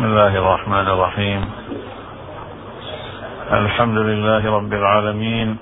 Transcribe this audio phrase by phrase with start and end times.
[0.00, 1.40] بسم الله الرحمن الرحيم.
[3.52, 5.56] الحمد لله رب العالمين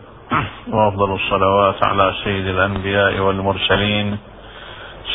[0.70, 4.18] وأفضل الصلوات على سيد الأنبياء والمرسلين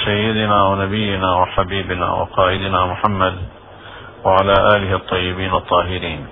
[0.06, 3.36] سيدنا ونبينا وحبيبنا وقائدنا محمد
[4.26, 6.28] وعلى آله الطيبين الطاهرين.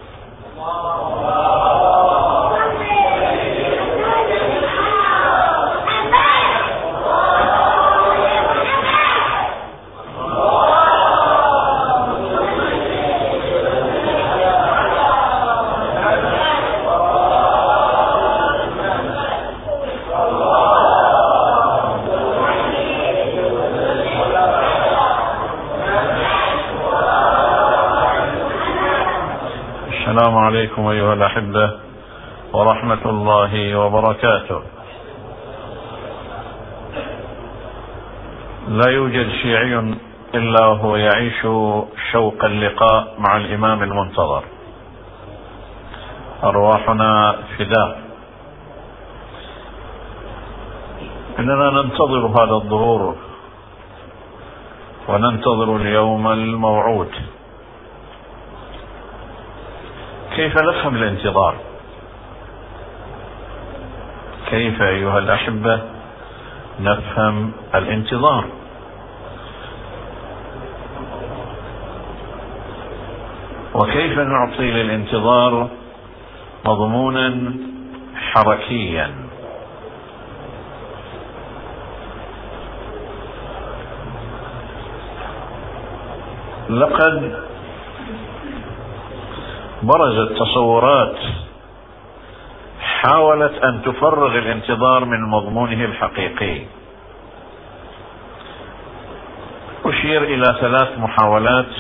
[30.61, 31.71] عليكم أيها الأحبة
[32.53, 34.61] ورحمة الله وبركاته.
[38.67, 39.95] لا يوجد شيعي
[40.35, 41.41] إلا وهو يعيش
[42.11, 44.43] شوق اللقاء مع الإمام المنتظر.
[46.43, 47.99] أرواحنا فداء.
[51.39, 53.15] إننا ننتظر هذا الظهور
[55.09, 57.11] وننتظر اليوم الموعود.
[60.35, 61.55] كيف نفهم الانتظار؟
[64.49, 65.81] كيف أيها الأحبة
[66.79, 68.45] نفهم الانتظار؟
[73.73, 75.69] وكيف نعطي للانتظار
[76.65, 77.53] مضمونا
[78.15, 79.11] حركيا؟
[86.69, 87.50] لقد
[89.83, 91.15] برزت تصورات
[92.81, 96.61] حاولت أن تفرغ الانتظار من مضمونه الحقيقي.
[99.85, 101.73] أشير إلى ثلاث محاولات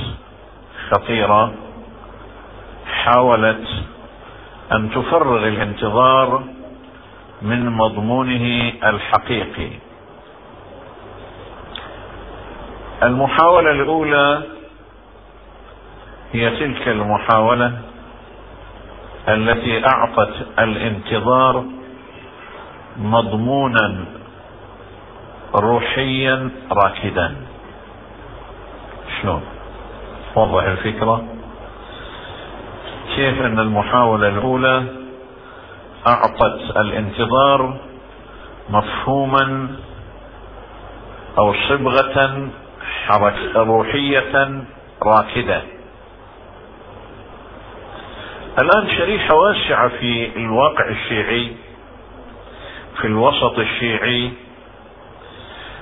[0.91, 1.53] خطيرة
[2.85, 3.67] حاولت
[4.71, 6.43] أن تفرغ الانتظار
[7.41, 9.69] من مضمونه الحقيقي.
[13.03, 14.41] المحاولة الأولى
[16.33, 17.71] هي تلك المحاولة
[19.29, 21.63] التي أعطت الانتظار
[22.97, 24.05] مضمونا
[25.55, 27.35] روحيا راكدا.
[29.21, 29.41] شلون؟
[30.35, 31.23] وضح الفكرة.
[33.15, 34.83] كيف أن المحاولة الأولى
[36.07, 37.77] أعطت الانتظار
[38.69, 39.67] مفهوما
[41.37, 42.47] أو صبغة
[43.55, 44.63] روحية
[45.03, 45.61] راكدة؟
[48.59, 51.51] الآن شريحة واسعة في الواقع الشيعي
[53.01, 54.31] في الوسط الشيعي.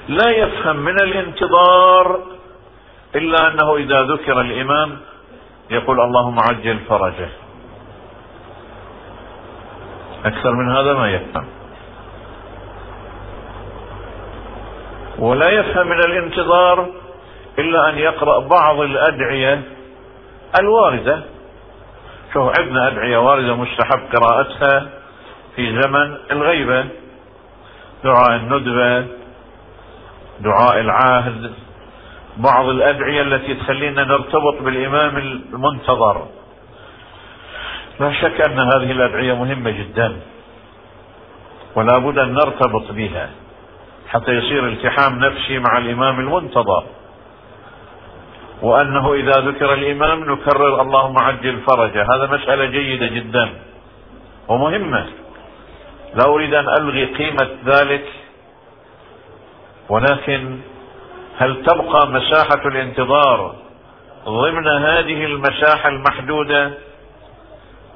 [0.08, 2.20] لا يفهم من الانتظار
[3.16, 4.98] إلا أنه إذا ذكر الإمام
[5.70, 7.30] يقول اللهم عجل فرجه.
[10.26, 11.46] أكثر من هذا ما يفهم.
[15.20, 16.88] ولا يفهم من الانتظار
[17.60, 19.62] إلا أن يقرأ بعض الأدعية
[20.60, 21.24] الواردة.
[22.34, 24.90] شوف عندنا أدعية واردة مستحب قراءتها
[25.56, 26.86] في زمن الغيبة.
[28.04, 29.08] دعاء الندبة
[30.40, 31.54] دعاء العهد
[32.38, 36.28] بعض الأدعية التي تخلينا نرتبط بالإمام المنتظر.
[38.00, 40.20] لا شك أن هذه الأدعية مهمة جدا.
[41.76, 43.30] ولا بد أن نرتبط بها
[44.08, 46.84] حتى يصير التحام نفسي مع الإمام المنتظر.
[48.62, 52.02] وأنه إذا ذكر الإمام نكرر اللهم عجل فرجه.
[52.16, 53.50] هذا مسألة جيدة جدا
[54.48, 55.06] ومهمة.
[56.16, 58.06] لا أريد أن ألغي قيمة ذلك
[59.90, 60.60] ولكن
[61.38, 63.56] هل تبقى مساحة الانتظار
[64.26, 66.72] ضمن هذه المساحة المحدودة؟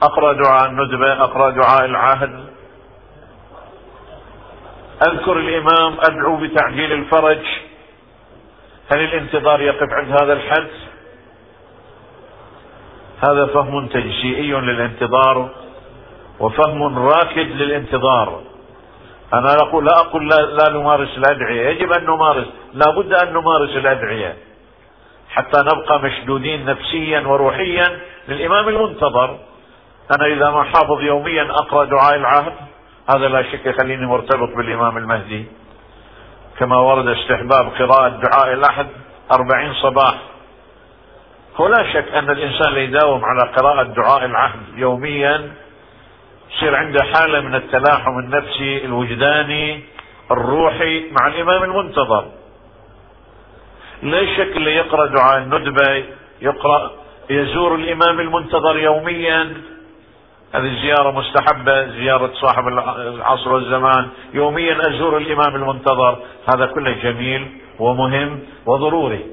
[0.02, 2.46] اقرا دعاء الندبه اقرا دعاء العهد.
[5.08, 7.44] أذكر الإمام أدعو بتعجيل الفرج.
[8.92, 10.70] هل الانتظار يقف عند هذا الحد؟
[13.28, 15.50] هذا فهم تجزئي للانتظار
[16.40, 18.42] وفهم راكد للانتظار.
[19.34, 21.70] أنا أقول لا أقول لا, لا نمارس الأدعية.
[21.70, 22.46] يجب أن نمارس.
[22.74, 24.38] لا بد أن نمارس الأدعية.
[25.30, 29.40] حتى نبقى مشدودين نفسيا وروحيا للإمام المنتظر.
[30.18, 32.54] أنا إذا ما حافظ يوميا أقرأ دعاء العهد.
[33.10, 35.46] هذا لا شك يخليني مرتبط بالإمام المهدي.
[36.60, 38.88] كما ورد استحباب قراءة دعاء الأحد
[39.32, 40.16] أربعين صباح.
[41.60, 45.52] ولا شك أن الإنسان يداوم على قراءة دعاء العهد يوميا
[46.56, 49.84] يصير عنده حالة من التلاحم النفسي الوجداني
[50.32, 52.26] الروحي مع الإمام المنتظر.
[54.04, 56.04] لا شك اللي يقرأ دعاء الندبة
[56.42, 56.92] يقرأ
[57.30, 59.54] يزور الإمام المنتظر يوميا
[60.56, 64.10] هذه زيارة مستحبة زيارة صاحب العصر والزمان.
[64.34, 66.18] يوميا أزور الإمام المنتظر.
[66.54, 67.48] هذا كله جميل
[67.80, 69.26] ومهم وضروري.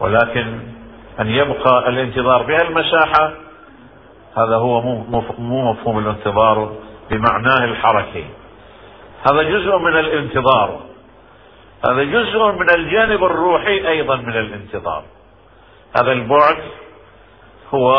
[0.00, 0.60] ولكن
[1.20, 3.32] أن يبقى الانتظار بهالمساحة
[4.36, 6.72] هذا هو مو مفهوم الانتظار
[7.10, 8.24] بمعناه الحركي.
[9.30, 10.80] هذا جزء من الانتظار.
[11.88, 15.02] هذا جزء من الجانب الروحي أيضا من الانتظار.
[16.00, 16.58] هذا البعد
[17.74, 17.96] هو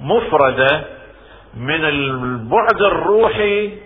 [0.00, 0.84] مفردة
[1.54, 3.78] من البعد الروحي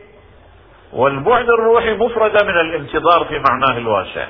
[0.92, 4.28] والبعد الروحي مفردة من الانتظار في معناه الواسع.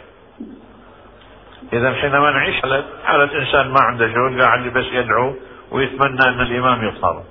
[1.72, 5.34] إذا حينما نعيش حالة, حالة إنسان ما عنده شغل قاعد بس يدعو
[5.70, 7.24] ويتمنى أن الإمام يظهر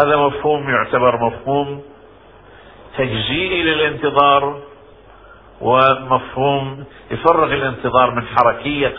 [0.00, 1.82] هذا مفهوم يعتبر مفهوم
[2.98, 4.62] تجزيئي للانتظار
[5.60, 8.94] ومفهوم يفرغ الانتظار من حركية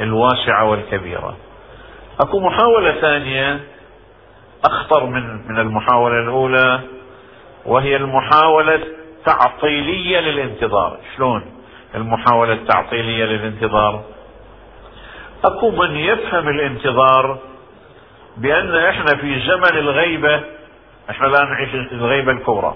[0.00, 1.36] الواسعة والكبيرة.
[2.20, 3.60] أكو محاولة ثانية
[4.64, 6.80] أخطر من من المحاولة الأولى
[7.66, 10.98] وهي المحاولة التعطيلية للانتظار.
[11.16, 11.44] شلون
[11.94, 14.02] المحاولة التعطيلية للانتظار؟
[15.44, 17.38] أكو من يفهم الانتظار
[18.36, 20.40] بأن إحنا في زمن الغيبة
[21.10, 22.74] إحنا الآن نعيش الغيبة الكبرى.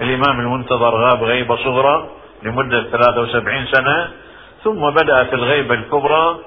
[0.00, 2.08] الإمام المنتظر غاب غيبة صغرى
[2.42, 4.10] لمدة 73 سنة
[4.64, 6.38] ثم بدأت الغيبة الكبرى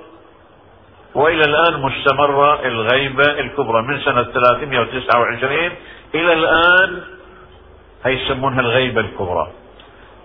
[1.15, 5.71] وإلى الآن مستمرة الغيبة الكبرى من سنة 329
[6.15, 7.01] إلى الآن
[8.05, 9.47] هي يسمونها الغيبة الكبرى.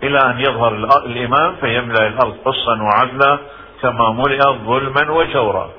[0.03, 0.75] إلى أن يظهر
[1.07, 3.39] الإمام فيملأ الأرض قصا وعدلا
[3.83, 5.71] كما ملئت ظلما وجورا.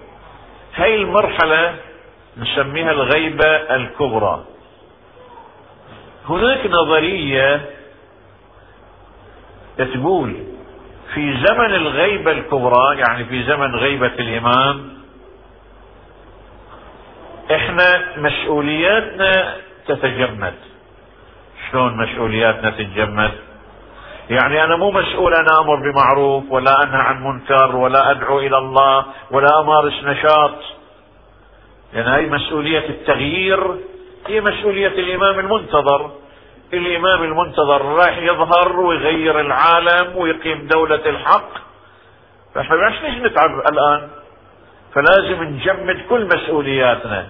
[0.75, 1.75] هي المرحلة
[2.38, 4.44] نسميها الغيبة الكبرى.
[6.30, 7.62] هناك نظرية
[9.77, 10.53] تقول
[11.13, 14.94] في زمن الغيبة الكبرى يعني في زمن غيبة الإمام
[17.56, 19.54] إحنا مسؤولياتنا
[19.88, 20.54] تتجمد.
[21.71, 23.31] شلون مسؤولياتنا تتجمد؟
[24.30, 29.06] يعني أنا مو مسؤول أنا أمر بمعروف ولا أنهى عن منكر ولا أدعو إلى الله
[29.31, 30.56] ولا أمارس نشاط.
[31.94, 33.75] لأن يعني هاي مسؤولية التغيير
[34.27, 36.12] هي مسؤولية الإمام المنتظر.
[36.74, 41.50] الإمام المنتظر راح يظهر ويغير العالم ويقيم دولة الحق.
[42.56, 44.10] فإحنا ليش ليش نتعب الآن.
[44.94, 47.28] فلازم نجمد كل مسؤولياتنا.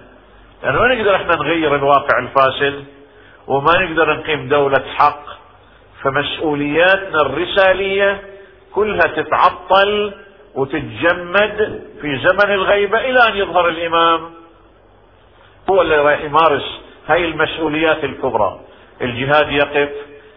[0.62, 2.84] لأنه ما نقدر إحنا نغير الواقع الفاسد
[3.46, 5.24] وما نقدر نقيم دولة حق.
[6.02, 8.20] فمسؤولياتنا الرسالية
[8.74, 10.12] كلها تتعطل
[10.54, 14.30] وتتجمد في زمن الغيبة إلى أن يظهر الإمام.
[15.70, 18.60] هو اللي راح يمارس هاي المسؤوليات الكبرى.
[19.02, 19.88] الجهاد يقف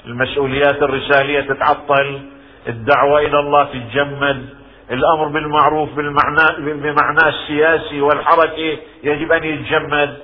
[0.06, 2.22] المسؤوليات الرسالية تتعطل
[2.68, 4.50] الدعوة إلى الله تتجمد
[4.92, 10.18] الأمر بالمعروف بالمعنى بمعناه السياسي والحركي يجب أن يتجمد.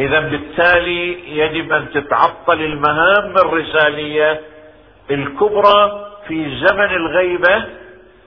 [0.00, 4.40] إذا بالتالي يجب أن تتعطل المهام الرسالية
[5.10, 7.64] الكبرى في زمن الغيبة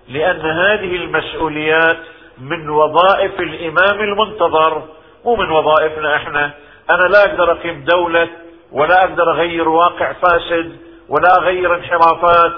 [0.10, 1.98] لأن هذه المسؤوليات
[2.42, 4.84] من وظائف الإمام المنتظر
[5.26, 6.52] مو من وظائفنا إحنا.
[6.92, 8.28] أنا لا أقدر أقيم دولة
[8.72, 10.78] ولا أقدر أغير واقع فاسد
[11.10, 12.54] ولا أغير انحرافات.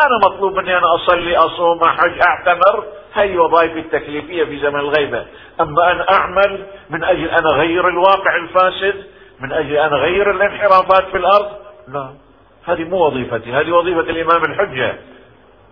[0.00, 2.84] أنا مطلوب مني أنا أصلي أصوم أحج أعتمر.
[3.14, 5.26] هي وظائفي التكليفية في زمن الغيبة.
[5.60, 9.04] أما أن أعمل من أجل أن أغير الواقع الفاسد
[9.40, 11.50] من أجل أن أغير الانحرافات في الأرض؟
[11.88, 12.10] لا.
[12.64, 14.98] هذه مو وظيفتي هذه وظيفة الإمام الحجة.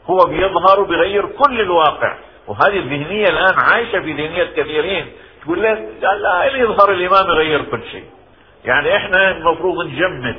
[0.07, 2.17] هو بيظهر وبيغير كل الواقع.
[2.49, 5.13] وهذه الذهنية الآن عايشة في ذهنية كثيرين.
[5.45, 8.05] تقول له لا يظهر الإمام يغير كل شيء.
[8.65, 10.37] يعني إحنا المفروض نجمد.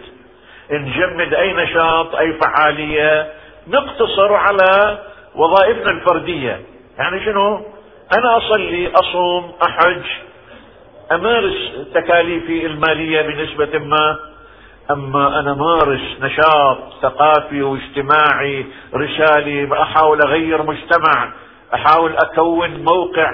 [0.72, 3.32] نجمد أي نشاط أي فعالية
[3.68, 5.00] نقتصر على
[5.36, 6.62] وظائفنا الفردية.
[6.98, 7.56] يعني شنو؟
[8.18, 10.04] أنا أصلي أصوم أحج
[11.12, 14.18] أمارس تكاليفي المالية بنسبة ما.
[14.92, 21.34] أما أنا مارس نشاط ثقافي واجتماعي رسالي أحاول أغير مجتمع
[21.74, 23.32] أحاول أكون موقع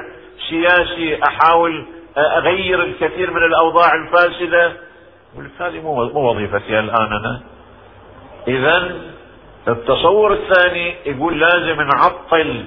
[0.49, 1.85] سياسي أحاول
[2.17, 4.73] أغير الكثير من الأوضاع الفاسدة؟
[5.59, 7.41] هذه مو وظيفتي الآن أنا.
[8.47, 9.01] اذا
[9.67, 12.65] التصور الثاني يقول لازم نعطل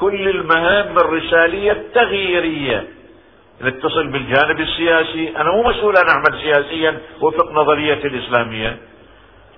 [0.00, 2.86] كل المهام الرسالية التغييرية.
[3.62, 5.36] نتصل بالجانب السياسي.
[5.36, 8.78] أنا مو مسؤول أن أعمل سياسيا وفق نظريتي الإسلامية.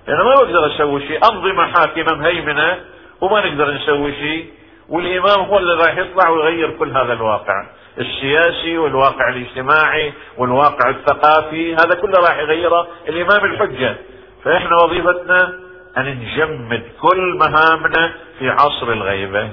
[0.07, 1.19] أنا ما بقدر أسوي شيء.
[1.31, 2.79] انظمه حاكمه مهيمنه
[3.21, 4.49] وما نقدر نسوي شيء.
[4.89, 7.65] والإمام هو اللي راح يطلع ويغير كل هذا الواقع.
[7.99, 13.95] السياسي والواقع الاجتماعي والواقع الثقافي هذا كله راح يغيره الإمام الحجة.
[14.43, 15.59] فإحنا وظيفتنا
[15.97, 19.49] أن نجمد كل مهامنا في عصر الغيبة.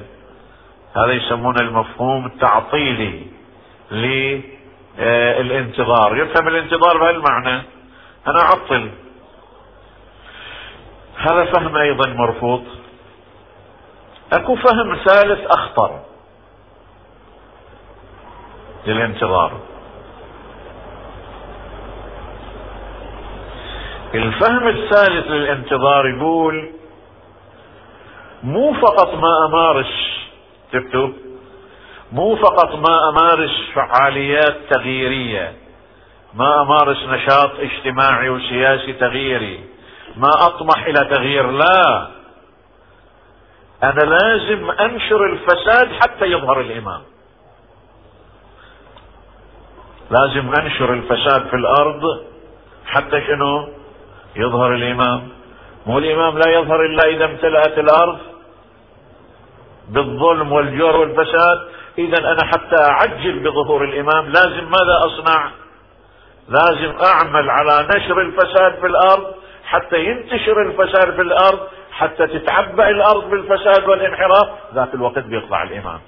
[0.97, 3.27] هذا يسمونه المفهوم التعطيلي
[4.99, 6.17] للانتظار.
[6.17, 7.63] يفهم الانتظار بهالمعنى.
[8.27, 8.91] أنا أعطل.
[11.17, 12.65] هذا فهم أيضا مرفوض.
[14.33, 16.01] أكو فهم ثالث أخطر.
[18.87, 19.53] للانتظار
[24.15, 26.71] الفهم الثالث للانتظار يقول
[28.43, 30.21] مو فقط ما امارس
[30.73, 31.13] تكتب
[32.13, 35.53] مو فقط ما امارس فعاليات تغييرية
[36.35, 39.61] ما امارس نشاط اجتماعي وسياسي تغييري
[40.17, 42.09] ما أطمح إلى تغيير لا.
[43.83, 47.03] أنا لازم أنشر الفساد حتى يظهر الإمام.
[50.13, 52.03] لازم أنشر الفساد في الأرض
[52.87, 53.69] حتى شنو؟
[54.37, 55.29] يظهر الإمام.
[55.87, 58.19] مو الإمام لا يظهر إلا إذا امتلأت الأرض
[59.89, 61.59] بالظلم والجور والفساد.
[61.99, 64.27] إذا أنا حتى أعجل بظهور الإمام.
[64.27, 65.51] لازم ماذا أصنع؟
[66.49, 71.61] لازم أعمل على نشر الفساد في الأرض حتى ينتشر الفساد في الأرض
[71.93, 74.49] حتى تتعبأ الأرض بالفساد والانحراف.
[74.75, 76.01] ذاك الوقت بيطلع الإمام.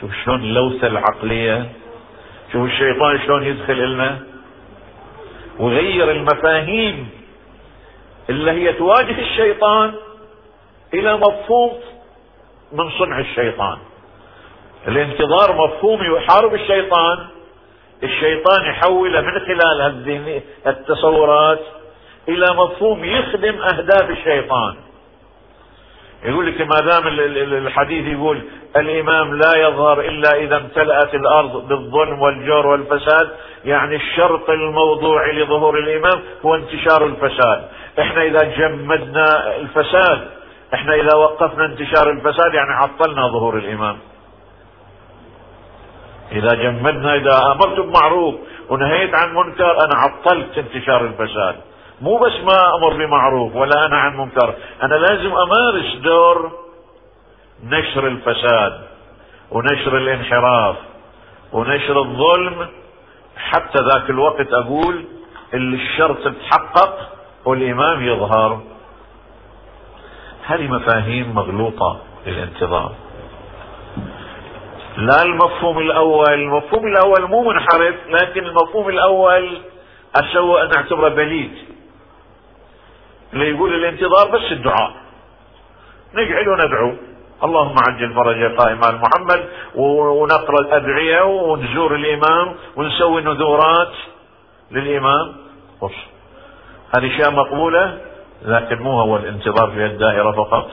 [0.00, 1.70] شوف شلون اللوثة العقلية
[2.52, 4.18] شوف الشيطان شلون يدخل لنا
[5.58, 7.08] وغير المفاهيم
[8.30, 9.94] اللي هي تواجه الشيطان
[10.94, 11.72] إلى مفهوم
[12.72, 13.78] من صنع الشيطان.
[14.88, 17.18] الانتظار مفهوم يحارب الشيطان
[18.02, 19.80] الشيطان يحوله من خلال
[20.66, 21.60] التصورات
[22.28, 24.74] إلى مفهوم يخدم أهداف الشيطان.
[26.24, 27.08] يقول لك ما دام
[27.66, 28.42] الحديث يقول
[28.76, 33.30] الإمام لا يظهر إلا إذا امتلأت الأرض بالظلم والجور والفساد
[33.64, 37.68] يعني الشرط الموضوعي لظهور الإمام هو انتشار الفساد.
[38.00, 40.28] إحنا إذا جمدنا الفساد
[40.74, 43.98] إحنا إذا وقفنا انتشار الفساد يعني عطلنا ظهور الإمام.
[46.32, 48.34] إذا جمدنا إذا امرت بمعروف
[48.68, 51.56] ونهيت عن منكر أنا عطلت انتشار الفساد.
[52.00, 54.54] مو بس ما أمر بمعروف ولا أنا عن منكر.
[54.82, 56.52] أنا لازم أمارس دور
[57.64, 58.80] نشر الفساد
[59.50, 60.76] ونشر الانحراف
[61.52, 62.68] ونشر الظلم.
[63.36, 65.04] حتى ذاك الوقت أقول
[65.54, 67.08] اللي الشرط تحقق
[67.44, 68.60] والإمام يظهر.
[70.46, 72.92] هذه مفاهيم مغلوطة للانتظار.
[74.96, 79.58] لا المفهوم الأول المفهوم الأول مو منحرف لكن المفهوم الأول
[80.16, 81.69] اسوء أن أعتبره بليد.
[83.32, 84.92] اللي يقول الانتظار بس الدعاء.
[86.14, 86.92] نقعد وندعو.
[87.44, 93.92] اللهم عجل فرج قائم آل محمد ونقرأ الأدعية ونزور الإمام ونسوي نذورات
[94.70, 95.32] للإمام.
[95.82, 95.92] بص
[96.96, 97.98] هذه أشياء مقبولة
[98.44, 100.70] لكن مو هو الانتظار في الدائرة فقط.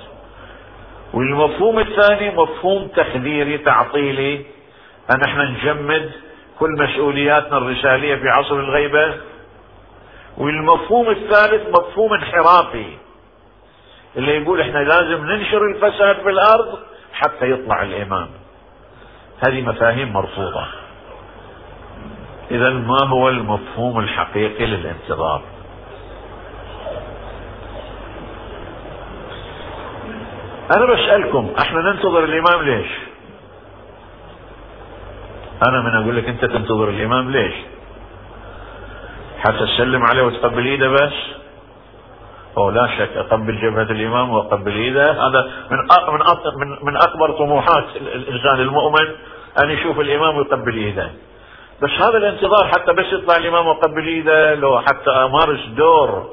[1.14, 4.46] والمفهوم الثاني مفهوم تخديري تعطيلي.
[5.16, 6.12] أن إحنا نجمد
[6.60, 9.14] كل مسؤولياتنا الرسالية في عصر الغيبة.
[10.38, 12.98] والمفهوم الثالث مفهوم انحرافي
[14.17, 16.79] اللي يقول إحنا لازم ننشر الفساد في الأرض
[17.13, 18.29] حتى يطلع الإمام.
[19.48, 20.65] هذه مفاهيم مرفوضة.
[22.51, 25.41] اذا ما هو المفهوم الحقيقي للانتظار؟
[30.75, 32.88] أنا بسألكم إحنا ننتظر الإمام ليش؟
[35.67, 37.53] أنا من أقول لك أنت تنتظر الإمام ليش؟
[39.48, 41.13] حتى تسلم عليه وتقبل إيده بس.
[42.58, 45.27] أو لا شك أقبل جبهة الإمام وأقبل إيده.
[45.27, 45.77] هذا من
[46.58, 49.08] من من أكبر طموحات الإنسان المؤمن
[49.63, 51.12] أن يشوف الإمام ويقبل إيده.
[51.82, 56.30] بس هذا الانتظار حتى بس يطلع الإمام ويقبل إيده لو حتى أمارس دور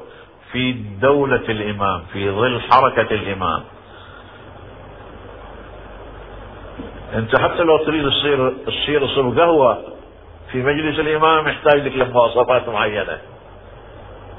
[0.51, 3.63] في دولة الإمام في ظل حركة الإمام.
[7.15, 9.77] أنت حتى لو تريد تصير تصير صب قهوة
[10.51, 13.17] في مجلس الإمام يحتاج لك لمواصفات معينة.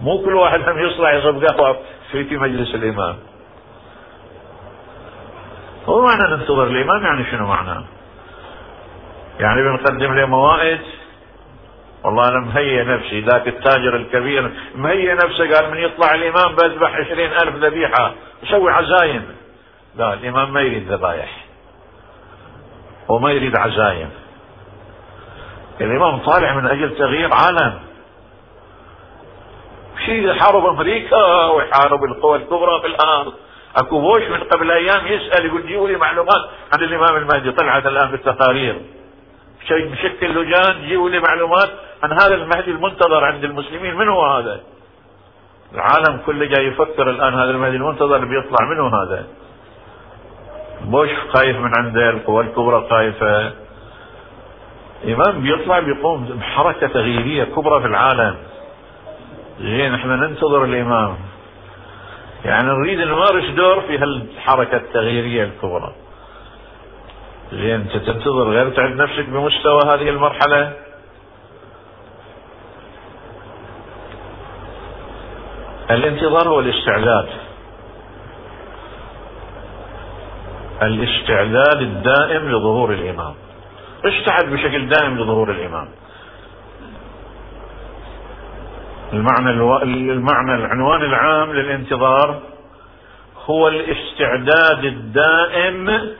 [0.01, 1.77] مو كل واحد هم يصلح يصب قهوة
[2.13, 3.17] في في مجلس الإمام.
[5.87, 7.85] هو معنى ننتظر الإمام يعني شنو معناه
[9.41, 10.81] يعني بنقدم له موائد؟
[12.05, 17.33] والله أنا مهيئ نفسي ذاك التاجر الكبير مهيئ نفسه قال من يطلع الإمام بذبح عشرين
[17.33, 19.25] ألف ذبيحة يسوي عزايم
[19.97, 21.45] لا الإمام ما يريد ذبايح.
[23.09, 24.11] وما يريد عزايم
[25.81, 27.79] الإمام طالع من أجل تغيير عالم.
[30.07, 33.33] شيء يحارب أمريكا ويحارب القوى الكبرى في الأرض.
[33.77, 36.43] أكو بوش من قبل أيام يسأل يقول جيبوا لي معلومات
[36.73, 38.81] عن الإمام المهدي طلعت الآن بالتقارير
[39.69, 41.71] شيء مشكل لجان جيبوا لي معلومات
[42.03, 43.95] عن هذا المهدي المنتظر عند المسلمين.
[43.95, 44.61] من هو هذا؟
[45.75, 49.27] العالم كله جاي يفكر الآن هذا المهدي المنتظر بيطلع منه هذا؟
[50.81, 53.66] بوش خايف من عنده القوى الكبرى خايفة.
[55.07, 58.37] إمام بيطلع بيقوم بحركة تغييرية كبرى في العالم.
[59.61, 61.17] زين إحنا ننتظر الإمام.
[62.45, 65.93] يعني نريد نمارس دور في هالحركة التغييرية الكبرى.
[67.53, 70.73] زين أنت تنتظر غير تعد نفسك بمستوى هذه المرحلة؟
[75.91, 77.29] الانتظار هو الاستعداد.
[80.83, 83.35] الاستعداد الدائم لظهور الإمام.
[84.09, 85.89] استعد بشكل دائم لظهور الإمام.
[89.13, 89.83] المعنى ألو...
[89.83, 92.41] المعنى العنوان العام للانتظار
[93.47, 96.15] هو الاستعداد الدائم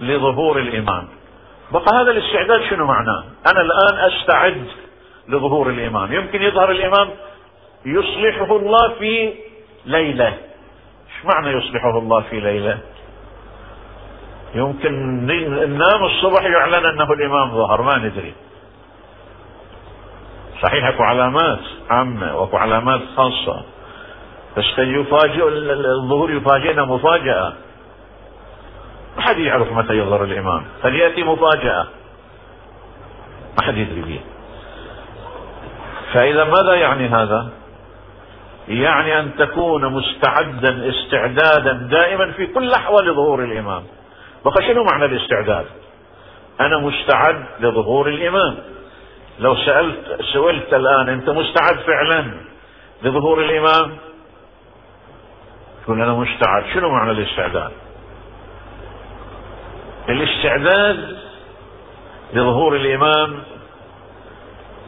[0.00, 1.08] لظهور الإمام.
[1.72, 4.66] بقى هذا الاستعداد شنو معناه؟ أنا الآن أستعد
[5.28, 6.12] لظهور الإمام.
[6.12, 7.10] يمكن يظهر الإمام
[7.86, 9.32] يصلحه الله في
[9.86, 10.26] ليلة.
[10.26, 12.78] إيش معنى يصلحه الله في ليلة؟
[14.54, 18.34] يمكن ننام الصبح يعلن أنه الإمام ظهر ما ندري.
[20.62, 21.60] صحيح أكو علامات
[21.90, 23.62] عامة وأكو علامات خاصة.
[24.56, 27.52] بس قد يفاجئ الظهور يفاجئنا مفاجأة.
[29.16, 30.64] ما حد يعرف متى يظهر الإمام.
[30.82, 31.86] قد ياتي مفاجأة.
[33.58, 34.20] ما حد يدري به
[36.12, 37.48] فإذا ماذا يعني هذا؟
[38.68, 43.82] يعني أن تكون مستعدا استعدادا دائما في كل أحوال ظهور الإمام.
[44.46, 45.66] بقى شنو معنى الاستعداد؟
[46.60, 48.58] أنا مستعد لظهور الإمام.
[49.38, 52.24] لو سألت سئلت الآن أنت مستعد فعلا
[53.02, 53.96] لظهور الإمام؟
[55.84, 56.64] تقول أنا مستعد.
[56.74, 57.70] شنو معنى الاستعداد؟
[60.08, 61.16] الاستعداد
[62.32, 63.38] لظهور الإمام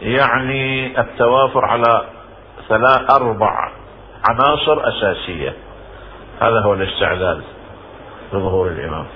[0.02, 2.04] يعني التوافر على
[2.68, 3.72] ثلاث أربع
[4.28, 5.54] عناصر أساسية.
[6.40, 7.42] هذا هو الاستعداد
[8.32, 9.06] لظهور الإمام.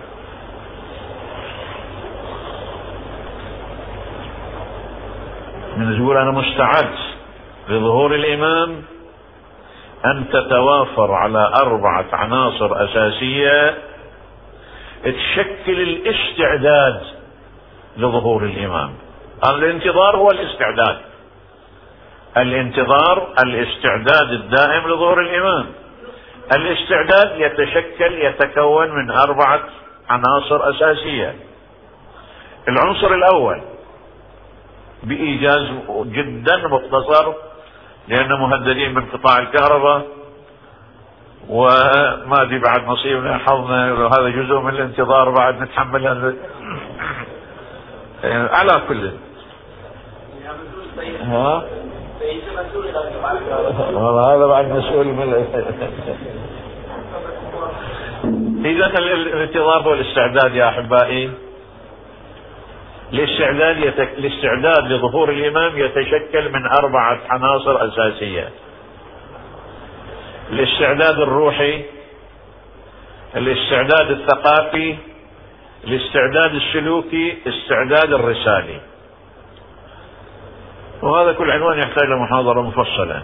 [5.76, 6.94] من يقول أنا مستعد
[7.68, 8.82] لظهور الإمام
[10.06, 13.78] أن تتوافر على أربعة عناصر أساسية
[15.04, 17.00] تشكل الاستعداد
[17.96, 18.94] لظهور الإمام.
[19.46, 20.98] الانتظار هو الاستعداد.
[22.36, 25.66] الانتظار الاستعداد الدائم لظهور الإمام.
[26.56, 29.60] الاستعداد يتشكل يتكون من أربعة
[30.08, 31.36] عناصر أساسية.
[32.68, 33.71] العنصر الأول
[35.02, 35.68] بإيجاز
[36.04, 37.32] جدا مختصر
[38.08, 40.06] لأن مهددين من قطاع الكهرباء
[41.48, 46.36] وما أدري بعد نصيبنا حظنا هذا جزء من الانتظار بعد نتحمل
[48.24, 49.10] على كل.
[51.22, 51.64] ها؟
[53.92, 55.34] والله هذا بعد مسؤول من
[58.64, 61.30] اذا الانتظار هو الاستعداد يا أحبائي.
[63.12, 64.08] الاستعداد يتك...
[64.18, 68.48] الاستعداد لظهور الإمام يتشكل من أربعة عناصر أساسية.
[70.50, 71.82] الاستعداد الروحي
[73.36, 74.96] الاستعداد الثقافي
[75.84, 78.80] الاستعداد السلوكي استعداد الرسالي.
[81.02, 83.22] وهذا كل عنوان يحتاج لمحاضرة مفصلة.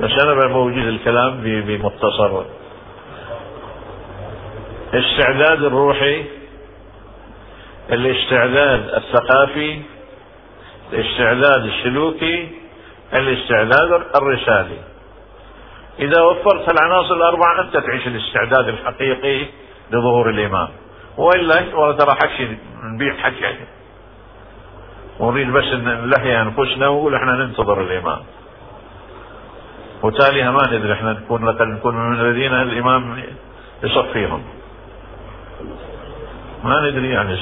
[0.00, 2.42] بس أنا بوجد الكلام بمختصر.
[4.94, 6.37] الاستعداد الروحي
[7.92, 9.80] الاستعداد الثقافي
[10.92, 12.48] الاستعداد السلوكي
[13.18, 14.78] الاستعداد الرسالي.
[15.98, 19.46] إذا وفرت العناصر الأربعة أنت تعيش الاستعداد الحقيقي
[19.90, 20.68] لظهور الإمام
[21.16, 23.56] وإلا والله ترى حكي نبيع حكي.
[25.20, 28.20] ونريد بس إن نلهي أنفسنا ونقول إحنا ننتظر الامام
[30.02, 33.22] وتاليها ما ندري إحنا نكون لقد نكون من الذين الامام
[33.82, 34.44] يصفيهم.
[36.64, 37.38] ما ندري يعني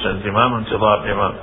[0.56, 1.34] انتظار الامام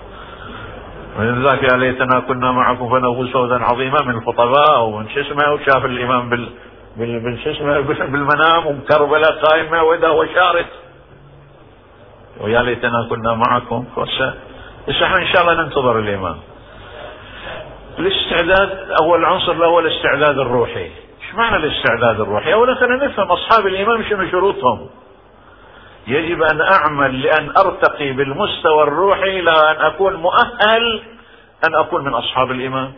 [1.19, 5.85] من ذاك يا ليتنا كنا معكم فنفوز فوزا عظيما من الخطباء ومن شو اسمه وشاف
[5.85, 6.49] الإمام بال
[6.97, 10.65] بال شو اسمه بالمنام وكربلاء قائمة وإذا هو شارد.
[12.41, 13.85] ويا ليتنا كنا معكم.
[14.87, 16.37] بس إحنا إن شاء الله ننتظر الإمام.
[17.99, 18.69] الاستعداد
[19.01, 20.83] أول العنصر الأول الاستعداد الروحي.
[20.83, 24.89] إيش معنى الاستعداد الروحي؟ اولا خلينا نفهم أصحاب الإمام شنو شروطهم.
[26.07, 31.01] يجب أن أعمل لأن أرتقي بالمستوى الروحي إلى أن أكون مؤهل
[31.67, 32.93] أن أكون من أصحاب الإمام.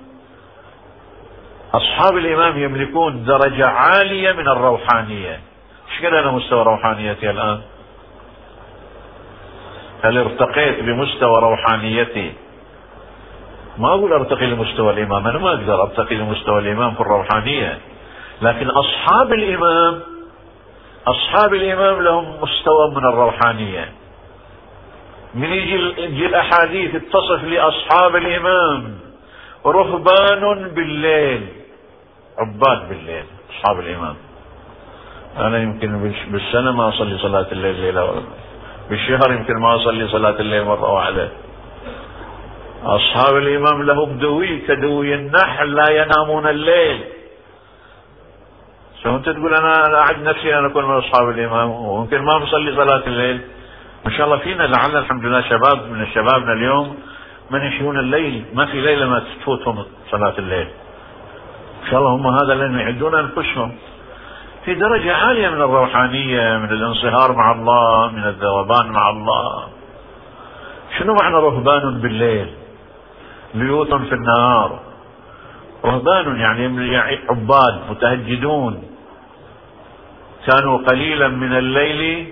[1.74, 5.40] أصحاب الإمام يملكون درجة عالية من الروحانية.
[5.92, 7.62] إيش كده أنا مستوى روحانيتي الآن؟
[10.04, 12.34] هل ارتقيت بمستوى روحانيتي؟
[13.78, 17.80] ما أقول أرتقي لمستوى الإمام أنا ما أقدر أرتقي لمستوى الإمام في الروحانية.
[18.42, 20.02] لكن أصحاب الإمام
[21.08, 23.92] أصحاب الإمام لهم مستوى من الروحانية.
[25.36, 29.00] من يجي, الأحاديث تصف لأصحاب الإمام.
[29.66, 31.48] رهبان بالليل.
[32.38, 34.16] عباد بالليل أصحاب الإمام.
[35.38, 38.24] أنا يمكن بالسنة ما أصلي صلاة الليل ليلة
[38.90, 41.30] بالشهر يمكن ما أصلي صلاة الليل مرة واحدة.
[42.84, 47.04] أصحاب الإمام لهم دوي كدوي النحل لا ينامون الليل.
[49.08, 53.42] أنت تقول أنا أعد نفسي أن أكون من أصحاب الإمام وممكن ما بصلي صلاة الليل.
[54.06, 56.98] ما شاء الله فينا لعل الحمد لله شباب من شبابنا اليوم
[57.52, 58.46] من يحيون الليل.
[58.54, 60.68] ما في ليلة ما تفوتهم صلاة الليل.
[61.84, 63.76] إن شاء الله هم هذا لأن يعدون أنفسهم.
[64.66, 69.68] في درجة عالية من الروحانية من الانصهار مع الله من الذوبان مع الله.
[71.00, 72.50] شنو معنى رهبان بالليل؟
[73.54, 74.80] بيوت في النهار.
[75.86, 76.98] رهبان يعني
[77.30, 78.84] عباد متهجدون.
[80.52, 82.28] كانوا قليلا من الليل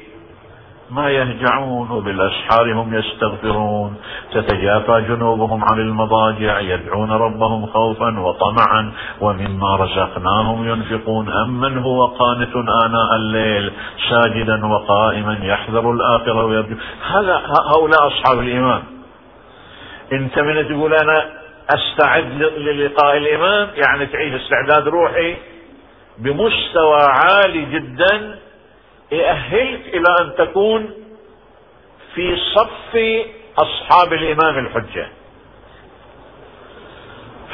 [0.92, 3.96] ما يهجعون وبالأسحار هم يستغفرون.
[4.34, 8.92] تتجافى جنوبهم عن المضاجع يدعون ربهم خوفا وطمعا.
[9.22, 13.72] ومما رزقناهم ينفقون أمن هو قانت آناء الليل
[14.10, 16.76] ساجدا وقائما يحذر الآخرة ويرجو.
[17.12, 17.42] هذا
[17.76, 18.84] هؤلاء أصحاب الإيمان.
[20.12, 21.30] انت من تقول أنا
[21.70, 25.36] أستعد للقاء الامام يعني تعيش استعداد روحي
[26.18, 28.40] بمستوى عالي جدا
[29.12, 30.94] يأهلك إلى أن تكون
[32.16, 32.98] في صف
[33.58, 35.08] أصحاب الإمام الحجة.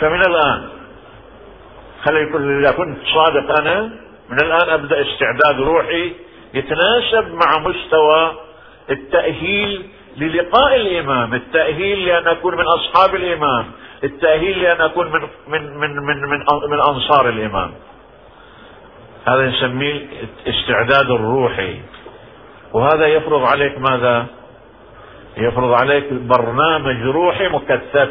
[0.01, 0.69] فمن الآن
[2.05, 3.81] خلي يكون إذا كنت صادق أنا
[4.29, 6.13] من الآن أبدأ استعداد روحي
[6.53, 8.31] يتناسب مع مستوى
[8.89, 13.71] التأهيل للقاء الإمام التأهيل لأن أكون من أصحاب الإمام
[14.03, 17.71] التأهيل لأن أكون من من من من من, من أنصار الإمام.
[19.29, 20.07] هذا نسميه
[20.47, 21.81] استعداد الروحي.
[22.73, 24.25] وهذا يفرض عليك ماذا؟
[25.37, 28.09] يفرض عليك برنامج روحي مكثف.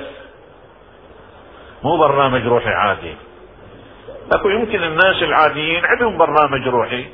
[1.85, 3.15] مو برنامج روحي عادي.
[4.33, 7.07] أكو يمكن الناس العاديين عندهم برنامج روحي.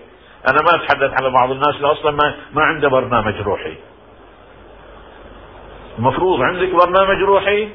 [0.50, 3.74] أنا ما أتحدث على بعض الناس اللي أصلا ما, ما عنده برنامج روحي.
[5.98, 7.68] المفروض عندك برنامج روحي؟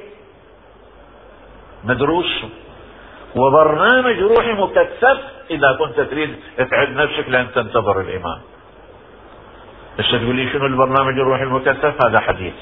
[1.84, 2.46] مدروس؟
[3.36, 5.20] وبرنامج روحي مكثف
[5.52, 8.42] إذا كنت تريد تعد نفسك لأن تنتظر الامام
[10.00, 12.54] بس تقول لي شنو البرنامج الروحي المكثف هذا حديث.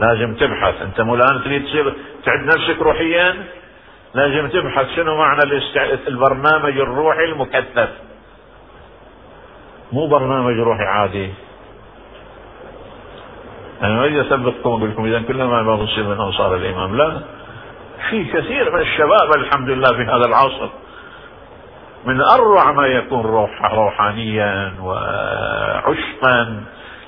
[0.00, 0.82] لازم تبحث.
[0.82, 3.34] أنت مو الآن تريد تصير تعد نفسك روحيا؟
[4.14, 5.40] لازم تبحث شنو معنى
[6.08, 7.88] البرنامج الروحي المكثف
[9.92, 11.30] مو برنامج روحي عادي.
[13.82, 17.20] أنا ما أريد أثبتكم أقول لكم إذا كلنا ما بنصير من أنصار الإمام لا.
[18.10, 20.68] في كثير من الشباب الحمد لله في هذا العصر.
[22.04, 26.62] من أروع ما يكون روح روحانيا وعشقا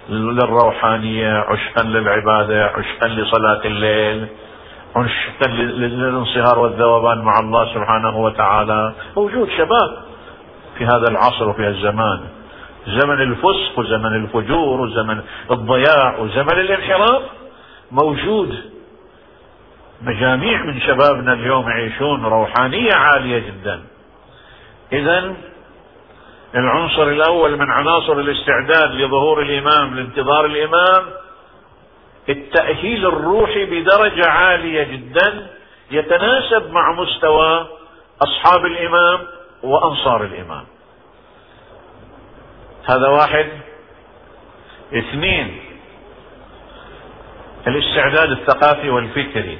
[0.08, 4.26] للروحانية عشقا للعبادة عشقا لصلاة الليل
[4.96, 8.92] عشقا للانصهار والذوبان مع الله سبحانه وتعالى.
[9.16, 9.98] موجود شباب
[10.78, 12.20] في هذا العصر وفي الزمان.
[12.86, 17.22] زمن الفسق وزمن الفجور وزمن الضياع وزمن الانحراف
[17.92, 18.73] موجود
[20.02, 23.84] مجاميع من شبابنا اليوم يعيشون روحانية عالية جدا.
[24.92, 25.34] إذا
[26.54, 31.04] العنصر الأول من عناصر الاستعداد لظهور الإمام لانتظار الإمام
[32.28, 35.46] التأهيل الروحي بدرجة عالية جدا
[35.90, 37.68] يتناسب مع مستوى
[38.22, 39.20] أصحاب الإمام
[39.62, 40.64] وأنصار الإمام.
[42.90, 43.46] هذا واحد.
[44.94, 45.60] اثنين
[47.66, 49.58] الاستعداد الثقافي والفكري.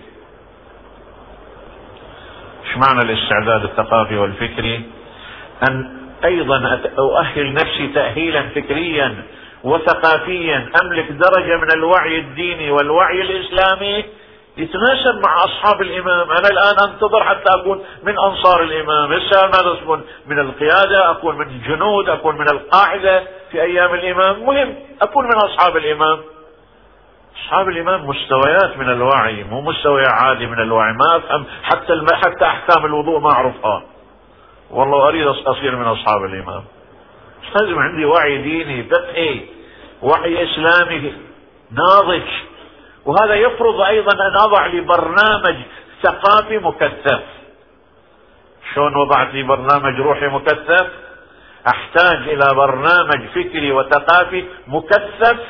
[2.74, 4.82] إيش معنى الاستعداد الثقافي والفكري
[5.68, 9.22] أن أيضا أؤهل نفسي تاهيلا فكريا
[9.64, 14.04] وثقافيا أملك درجة من الوعي الديني والوعي الإسلامي
[14.56, 16.30] يتناسب مع أصحاب الإمام.
[16.30, 19.12] أنا الآن أنتظر حتى أكون من أنصار الإمام.
[19.12, 24.46] هسه ماذا اكون من القيادة أكون من الجنود أكون من القاعدة في أيام الإمام.
[24.46, 26.18] مهم أكون من أصحاب الإمام.
[27.42, 32.06] أصحاب الامام مستويات من الوعي مو مستوى عادي من الوعي ما أفهم حتى الم...
[32.14, 33.82] حتى أحكام الوضوء ما اعرفها
[34.70, 36.64] والله أريد أصير من أصحاب الامام
[37.54, 39.40] لازم عندي وعي ديني فقهي
[40.02, 41.12] وعي إسلامي
[41.70, 42.28] ناضج.
[43.04, 45.56] وهذا يفرض أيضا أن أضع لي برنامج
[46.02, 47.20] ثقافي مكثف.
[48.74, 50.88] شلون وضعت لي برنامج روحي مكثف؟
[51.68, 55.40] أحتاج إلى برنامج فكري وثقافي مكثف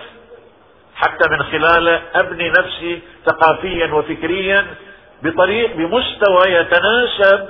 [0.96, 4.66] حتى من خلاله أبني نفسي ثقافيا وفكريا
[5.22, 7.48] بطريق بمستوى يتناسب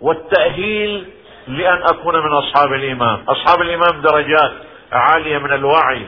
[0.00, 1.06] والتأهيل
[1.48, 4.52] لأن أكون من أصحاب الإمام أصحاب الإمام درجات
[4.92, 6.06] عالية من الوعي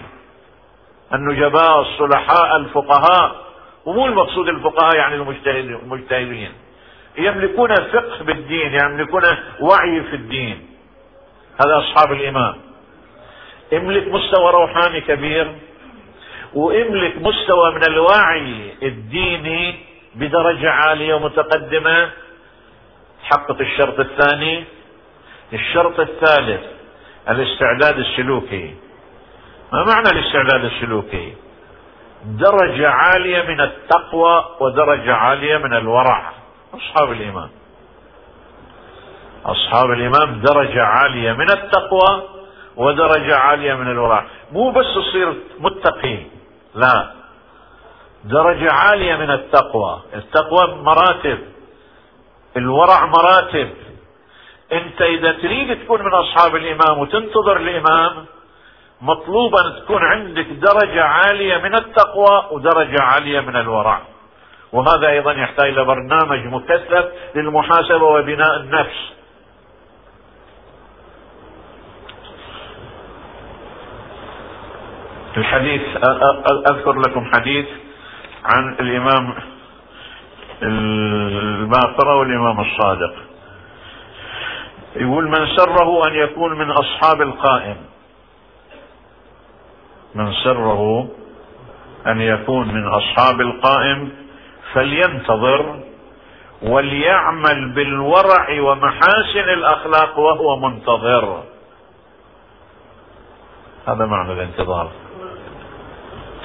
[1.15, 3.47] النجباء الصلحاء الفقهاء.
[3.85, 6.53] ومو المقصود الفقهاء يعني المجتهدين.
[7.19, 9.23] يملكون فقه بالدين يملكون
[9.61, 10.67] وعي في الدين.
[11.65, 12.55] هذا أصحاب الإمام
[13.73, 15.53] املك مستوى روحاني كبير.
[16.57, 19.75] واملك مستوى من الوعي الديني
[20.14, 22.11] بدرجة عالية ومتقدمة.
[23.23, 24.64] حقق الشرط الثاني.
[25.53, 26.61] الشرط الثالث
[27.29, 28.75] الاستعداد السلوكي.
[29.73, 31.35] ما معنى الاستعداد السلوكي؟
[32.25, 36.33] درجة عالية من التقوى ودرجة عالية من الورع.
[36.75, 37.51] أصحاب الإمام
[39.47, 42.23] أصحاب الإمام درجة عالية من التقوى
[42.77, 44.27] ودرجة عالية من الورع.
[44.53, 46.36] مو بس تصير متقي
[46.77, 47.12] لا.
[48.25, 50.03] درجة عالية من التقوى.
[50.15, 51.39] التقوى مراتب.
[52.57, 53.71] الورع مراتب.
[54.73, 58.27] انت إذا تريد تكون من أصحاب الإمام وتنتظر الإمام
[59.01, 64.01] مطلوب ان تكون عندك درجة عالية من التقوى ودرجة عالية من الورع.
[64.73, 69.16] وهذا أيضا يحتاج إلى برنامج مكثف للمحاسبة وبناء النفس.
[75.37, 75.83] الحديث
[76.70, 77.66] أذكر لكم حديث
[78.44, 79.35] عن الإمام
[80.62, 83.14] الباقرة والإمام الصادق.
[84.96, 87.77] يقول من سره أن يكون من أصحاب القائم.
[90.14, 91.09] من سره
[92.07, 94.12] أن يكون من أصحاب القائم
[94.72, 95.81] فلينتظر
[96.62, 101.42] وليعمل بالورع ومحاسن الأخلاق وهو منتظر.
[103.88, 104.90] هذا معنى الانتظار.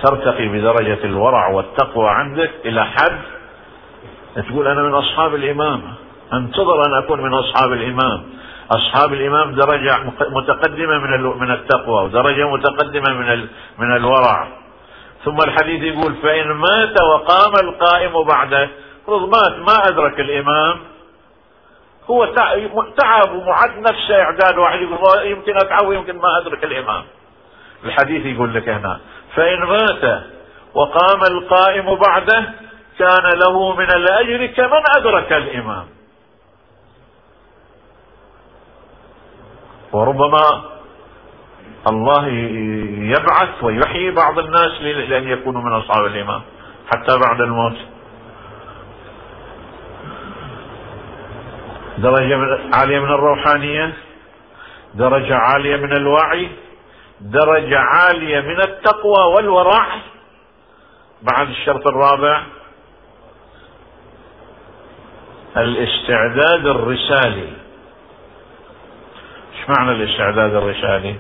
[0.04, 3.20] ترتقي بدرجة الورع والتقوى عندك إلى حد
[4.36, 5.82] تقول أنا من أصحاب الإمام.
[6.34, 8.24] أنتظر أن أكون من أصحاب الإمام.
[8.72, 9.98] أصحاب الإمام درجة
[10.30, 14.48] متقدمة من من التقوى ودرجة متقدمة من من الورع.
[15.26, 18.70] ثم الحديث يقول فإن مات وقام القائم بعده.
[19.08, 20.80] فرض مات ما أدرك الإمام.
[22.10, 22.26] هو
[22.98, 27.04] تعب ومعد نفسه إعداد واحد يقول يمكن أتعب ويمكن ما أدرك الإمام.
[27.86, 29.00] الحديث يقول لك هنا.
[29.36, 30.24] فإن مات
[30.74, 32.54] وقام القائم بعده
[33.00, 35.86] كان له من الأجر كمن أدرك الإمام.
[39.94, 40.62] وربما
[41.88, 42.28] الله
[43.18, 46.42] يبعث ويحيي بعض الناس لأن يكونوا من أصحاب الإمام
[46.94, 47.78] حتى بعد الموت.
[51.98, 53.94] درجة عالية من الروحانية
[54.94, 56.50] درجة عالية من الوعي
[57.22, 59.86] درجة عالية من التقوى والورع
[61.22, 62.44] بعد الشرط الرابع
[65.58, 67.50] الاستعداد الرسالي.
[69.54, 71.16] إيش معنى الاستعداد الرسالي؟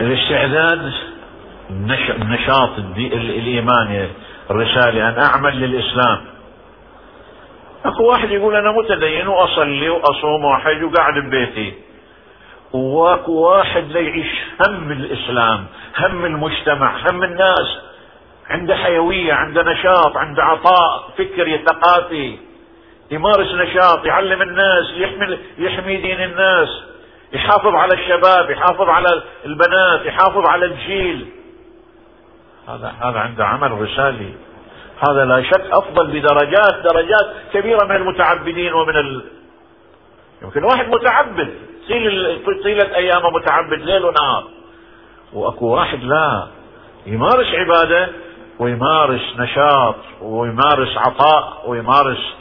[0.00, 0.92] الاستعداد
[2.10, 4.08] النشاط الإيماني
[4.50, 6.35] الرسالي أن أعمل للإسلام.
[7.88, 11.74] اكو واحد يقول أنا متدين وأصلي وأصوم وأحج وقاعد ببيتي.
[12.72, 14.32] وأكو واحد يعيش
[14.68, 15.66] هم الإسلام
[15.98, 17.78] هم المجتمع هم الناس.
[18.50, 22.38] عنده حيوية عنده نشاط عنده عطاء فكري ثقافي
[23.10, 26.68] يمارس نشاط يعلم الناس يحمل يحمي دين الناس.
[27.32, 31.26] يحافظ على الشباب يحافظ على البنات يحافظ على الجيل.
[32.68, 34.34] هذا هذا عنده عمل رسالي.
[35.08, 39.24] هذا لا شك أفضل بدرجات درجات كبيرة من المتعبدين ومن ال...
[40.42, 41.54] يمكن واحد متعبد
[42.64, 44.44] طيلة ايامه متعبد ليل ونهار.
[45.32, 46.46] وأكو واحد لا
[47.06, 48.08] يمارس عبادة
[48.58, 52.34] ويمارس نشاط ويمارس عطاء ويمارس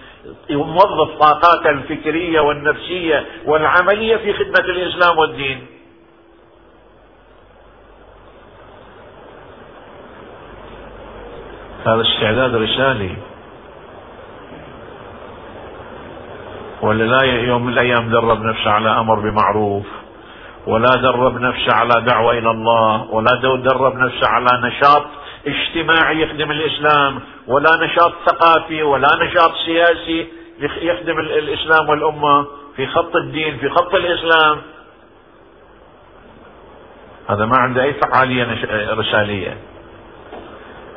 [0.49, 5.67] يوظف طاقاته الفكرية والنفسية والعملية في خدمة الإسلام والدين.
[11.87, 13.17] هذا استعداد رسالي
[16.81, 19.85] ولا لا يوم من الأيام درب نفسه على أمر بمعروف
[20.67, 25.05] ولا درب نفسه على دعوة إلى الله ولا درب نفسه على نشاط
[25.47, 30.27] اجتماعي يخدم الإسلام ولا نشاط ثقافي ولا نشاط سياسي
[30.81, 32.45] يخدم الإسلام والأمة
[32.75, 34.61] في خط الدين في خط الإسلام.
[37.29, 38.47] هذا ما عنده أي فعالية
[38.93, 39.57] رسالية.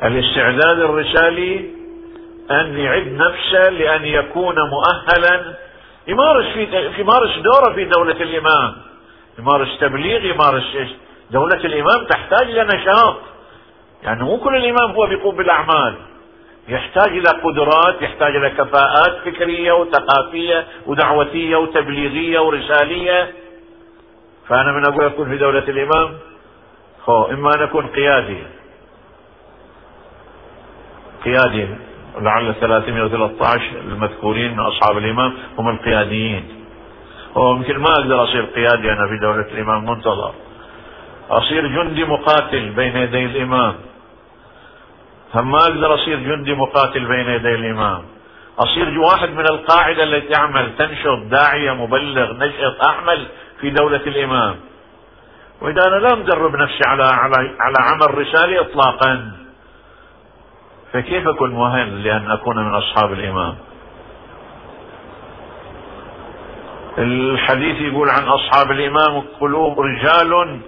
[0.03, 1.79] الاستعداد الرسالي
[2.51, 5.55] أن يعد نفسه لأن يكون مؤهلا.
[6.07, 8.75] يمارس في يمارس دوره في دولة الإمام.
[9.39, 10.63] يمارس تبليغ يمارس
[11.31, 13.15] دولة الإمام تحتاج إلى نشاط.
[14.03, 15.95] يعني مو كل الإمام هو بيقوم بالأعمال.
[16.67, 23.31] يحتاج إلى قدرات يحتاج إلى كفاءات فكرية وثقافية ودعوتية وتبليغية ورسالية.
[24.47, 26.17] فأنا من أقول أكون في دولة الإمام
[27.09, 28.43] هو إما أن أكون قيادي.
[31.25, 31.67] قيادي
[32.21, 36.43] لعل 313 المذكورين من أصحاب الإمام هم القياديين.
[37.35, 40.33] ويمكن ما أقدر أصير قيادي أنا في دولة الإمام منتظر
[41.29, 43.75] أصير جندي مقاتل بين يدي الإمام.
[45.33, 48.03] فما أقدر أصير جندي مقاتل بين يدي الإمام.
[48.59, 53.27] أصير واحد من القاعدة التي تعمل تنشط داعية مبلغ نشط أعمل
[53.61, 54.55] في دولة الإمام.
[55.61, 59.31] وإذا أنا لا مدرب نفسي على على على عمل رسالي إطلاقا.
[60.93, 63.55] فكيف أكون مؤهل لأن أكون من أصحاب الإمام؟
[66.97, 70.59] الحديث يقول عن أصحاب الإمام قلوب رجال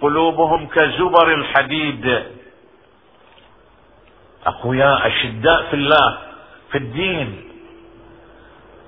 [0.00, 2.22] قلوبهم كزبر الحديد.
[4.46, 6.18] أقوياء أشداء في الله
[6.70, 7.44] في الدين.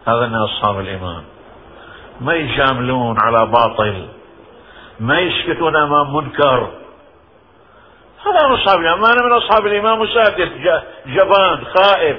[0.08, 1.22] هذا من أصحاب الإمام.
[2.20, 4.08] ما يجاملون على باطل.
[5.00, 6.81] ما يسكتون أمام منكر.
[8.26, 10.48] هذا من أصحاب الإمام أنا من أصحاب الإمام مسادس
[11.06, 12.16] جبان خائف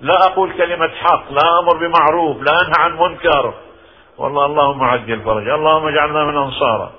[0.00, 3.54] لا أقول كلمة حق لا أمر بمعروف لا أنهى عن منكر.
[4.18, 6.92] والله اللهم عجل فرج اللهم اجعلنا من أنصاره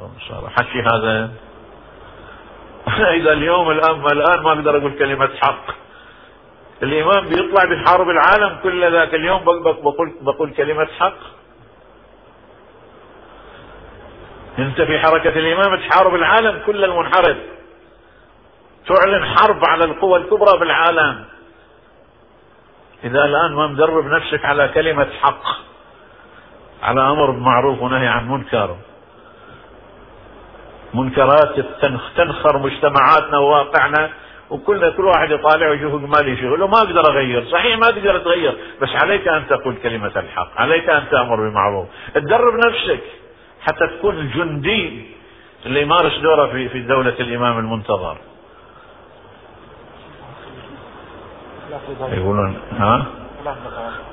[0.00, 1.30] أنصاره حكي هذا.
[2.88, 5.74] إذا اليوم الآن الآن ما أقدر أقول كلمة حق.
[6.82, 9.44] الإمام بيطلع بيحارب العالم كل ذاك اليوم.
[9.44, 11.18] بقول, بقول كلمة حق.
[14.58, 17.36] انت في حركة الإمام تحارب العالم كل المنحرف.
[18.88, 21.24] تعلن حرب على القوى الكبرى في العالم
[23.04, 25.42] إذا الآن ما مدرب نفسك على كلمة حق
[26.82, 28.76] على أمر بمعروف ونهي عن منكر.
[30.94, 31.60] منكرات
[32.16, 34.10] تنخر مجتمعاتنا وواقعنا
[34.50, 38.56] وكلنا كل واحد يطالع ويشوف ما لي شغل وما أقدر أغير، صحيح ما تقدر تغير،
[38.82, 43.00] بس عليك أن تقول كلمة الحق، عليك أن تأمر بالمعروف، تدرب نفسك.
[43.60, 45.06] حتى تكون الجندي
[45.66, 48.16] اللي يمارس دوره في في دولة الإمام المنتظر.
[52.00, 53.06] يقولون ها؟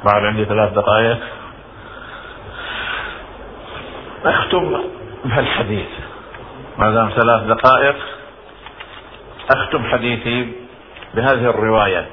[0.06, 1.18] بعد عندي ثلاث دقائق.
[4.26, 4.84] أختم
[5.26, 5.90] بهالحديث.
[6.78, 7.96] ما دام ثلاث دقائق
[9.56, 10.54] أختم حديثي
[11.14, 12.08] بهذه الرواية.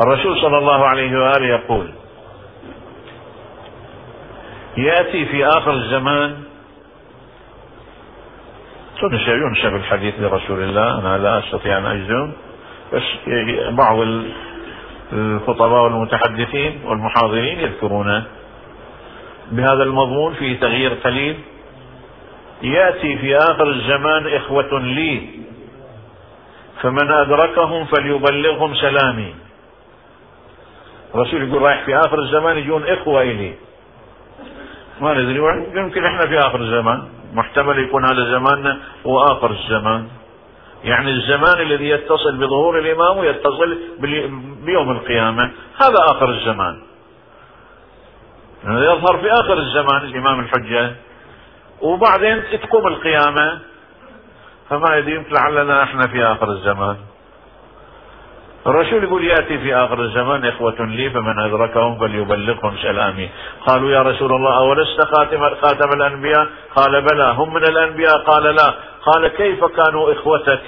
[0.00, 1.92] الرسول صلى الله عليه وآله يقول
[4.76, 6.42] يأتي في آخر الزمان.
[9.02, 10.98] ينشأ ينشأ بالحديث لرسول الله.
[10.98, 12.32] أنا لا أستطيع أن أجزم
[12.92, 13.02] بس
[13.70, 13.98] بعض
[15.12, 18.24] الخطباء والمتحدثين والمحاضرين يذكرون
[19.52, 21.36] بهذا المضمون في تغيير قليل.
[22.62, 25.28] يأتي في آخر الزمان إخوة لي
[26.82, 29.34] فمن أدركهم فليبلغهم سلامي.
[31.14, 33.54] الرسول يقول رايح في آخر الزمان يجون إخوة إلي.
[35.00, 35.36] ما ندري
[35.74, 37.02] يمكن إحنا في آخر الزمان.
[37.32, 40.08] محتمل يكون هذا زماننا هو آخر الزمان.
[40.84, 43.78] يعني الزمان الذي يتصل بظهور الإمام ويتصل
[44.64, 45.50] بيوم القيامة.
[45.82, 46.82] هذا آخر الزمان.
[48.64, 50.92] يظهر في آخر الزمان الإمام الحجة.
[51.82, 53.58] وبعدين تقوم القيامة.
[54.70, 56.96] فما يدري لعلنا إحنا في آخر الزمان.
[58.66, 63.30] الرسول يقول يأتي في آخر الزمان إخوة لي فمن أدركهم فليبلغهم سلامي.
[63.66, 66.46] قالوا يا رسول الله أولست خاتم خاتم الأنبياء؟
[66.76, 67.34] قال بلى.
[67.36, 68.74] هم من الأنبياء؟ قال لا.
[69.02, 70.60] قال كيف كانوا إخوتك؟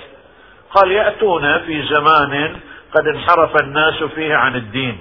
[0.74, 2.56] قال يأتون في زمان
[2.94, 4.98] قد انحرف الناس فيه عن الدين.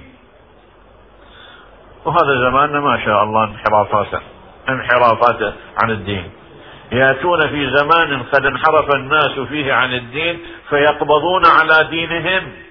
[2.04, 4.22] وهذا زماننا ما شاء الله انحرافات
[4.68, 6.30] انحرافات عن الدين.
[6.92, 12.65] يأتون في زمان قد انحرف الناس فيه عن الدين فيقبضون على دينهم.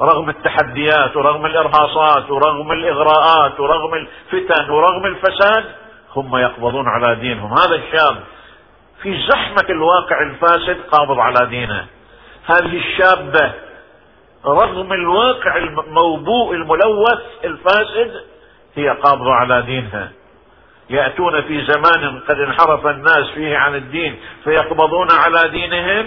[0.00, 5.64] رغم التحديات ورغم الإرهاصات ورغم الإغراءات ورغم الفتن ورغم الفساد
[6.16, 7.52] هم يقبضون على دينهم.
[7.52, 8.16] هذا الشاب
[9.02, 11.86] في زحمة الواقع الفاسد قابض على دينه.
[12.46, 13.52] هذه الشابة
[14.46, 18.24] رغم الواقع الموبوء الملوث الفاسد
[18.74, 20.12] هي قابضة على دينها.
[20.90, 26.06] يأتون في زمان قد انحرف الناس فيه عن الدين فيقبضون على دينهم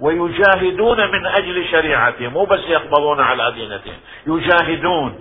[0.00, 5.18] ويجاهدون من أجل شريعتهم مو بس يقبضون على دينتهم يجاهدون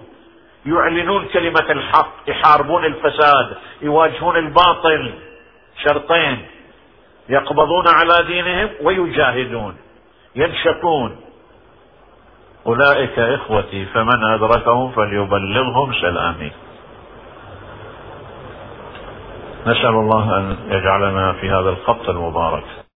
[0.65, 5.13] يعلنون كلمة الحق يحاربون الفساد يواجهون الباطل
[5.84, 6.45] شرطين
[7.30, 9.76] يقبضون على دينهم ويجاهدون
[10.36, 11.15] ينشقون
[12.67, 16.51] أولئك إخوتي فمن أدركهم فليبلغهم سلامي.
[19.67, 22.82] نسأل الله أن يجعلنا في هذا الخط المبارك.